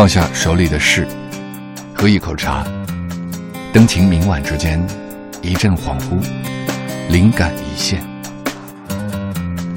[0.00, 1.06] 放下手里的事，
[1.94, 2.66] 喝一口茶，
[3.70, 4.82] 灯情明晚之间，
[5.42, 6.18] 一阵恍惚，
[7.10, 8.02] 灵感一现。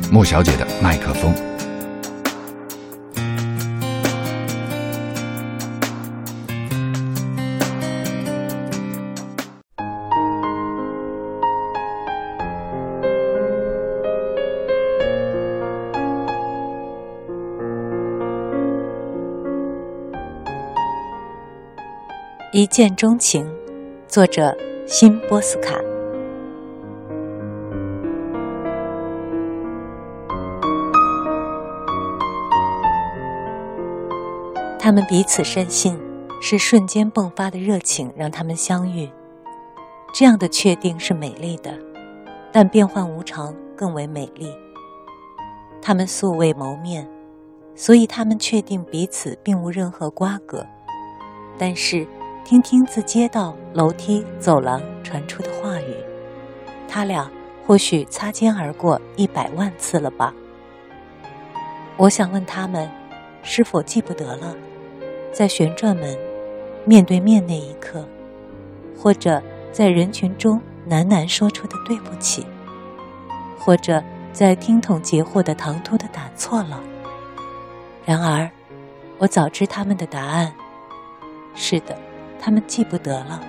[0.10, 1.53] 莫小姐的麦克风。
[22.56, 23.52] 一见钟情，
[24.08, 25.74] 作者辛波斯卡。
[34.78, 36.00] 他们彼此深信，
[36.40, 39.10] 是瞬间迸发的热情让他们相遇。
[40.14, 41.76] 这样的确定是美丽的，
[42.52, 44.54] 但变幻无常更为美丽。
[45.82, 47.10] 他们素未谋面，
[47.74, 50.64] 所以他们确定彼此并无任何瓜葛，
[51.58, 52.06] 但是。
[52.46, 55.96] 听听自街道、楼梯、走廊传出的话语，
[56.90, 57.32] 他俩
[57.66, 60.34] 或许擦肩而过一百万次了吧？
[61.96, 62.90] 我想问他们，
[63.44, 64.54] 是否记不得了，
[65.32, 66.18] 在旋转门
[66.84, 68.06] 面对面那一刻，
[68.98, 72.46] 或者在人群中喃喃说出的对不起，
[73.58, 76.82] 或者在听筒截获的唐突的打错了？
[78.06, 78.52] 然而，
[79.18, 80.54] 我早知他们的答案。
[81.56, 81.98] 是的。
[82.46, 83.40] 他们记不得了，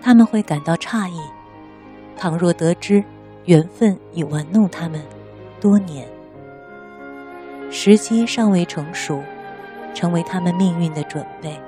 [0.00, 1.18] 他们会感到诧异。
[2.16, 3.02] 倘若得知
[3.46, 5.02] 缘分已玩弄他们
[5.60, 6.06] 多年，
[7.72, 9.20] 时机尚未成熟，
[9.92, 11.60] 成为他们命运的准备，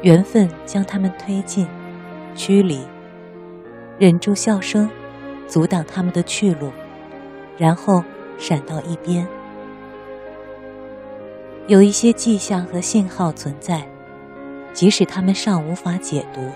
[0.00, 1.68] 缘分将他们推进、
[2.34, 2.80] 驱离，
[3.98, 4.88] 忍住笑声，
[5.46, 6.72] 阻挡他们的去路，
[7.58, 8.02] 然后
[8.38, 9.28] 闪到一边。
[11.66, 13.86] 有一些迹象和信号存在。
[14.74, 16.50] 即使他们尚无法解读，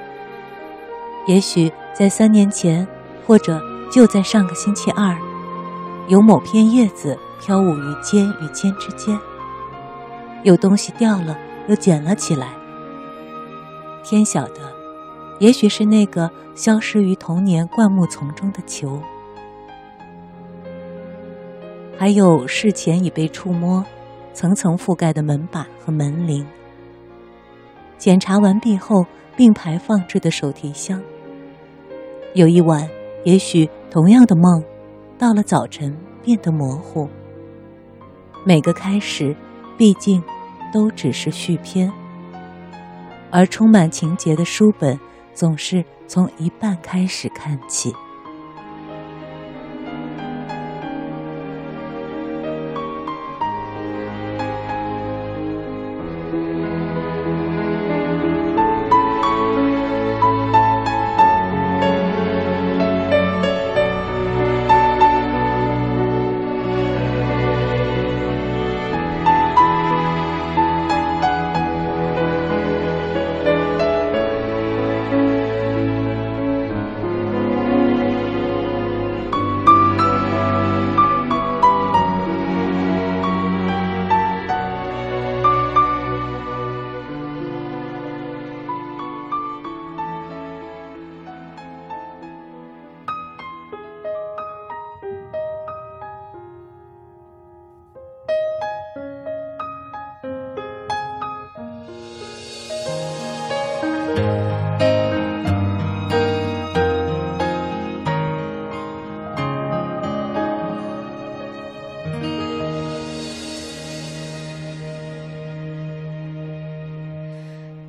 [1.29, 2.87] 也许在三年前，
[3.25, 3.63] 或者
[3.93, 5.17] 就在上个星期二，
[6.09, 9.17] 有某片叶子飘舞于尖与尖之间，
[10.43, 12.49] 有东西掉了又捡了起来。
[14.03, 14.73] 天晓得，
[15.39, 19.01] 也许是那个消失于童年灌木丛中的球，
[21.97, 23.85] 还有事前已被触摸、
[24.33, 26.45] 层层覆盖的门板和门铃。
[27.99, 29.05] 检查完毕后，
[29.37, 31.03] 并排放置的手提箱。
[32.35, 32.89] 有一晚，
[33.25, 34.63] 也许同样的梦，
[35.19, 37.09] 到了早晨变得模糊。
[38.45, 39.37] 每个开始，
[39.77, 40.23] 毕竟
[40.73, 41.93] 都只是续篇，
[43.31, 44.99] 而充满情节的书本，
[45.35, 47.93] 总是从一半开始看起。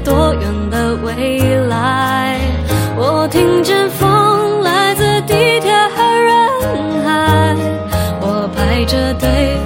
[0.00, 2.38] 多远的未来？
[2.96, 6.36] 我听见风来自地铁和人
[7.04, 7.54] 海
[8.20, 9.56] 我排着队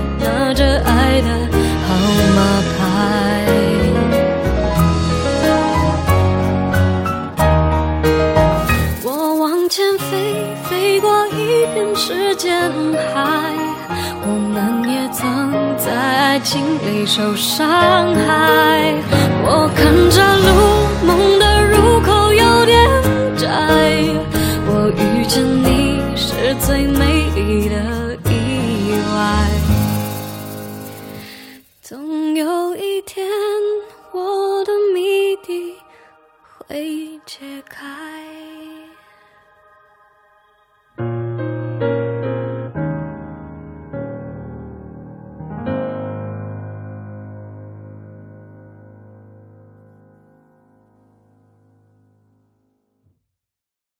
[16.32, 17.68] 爱情里受伤
[18.14, 18.94] 害，
[19.44, 20.71] 我看着路，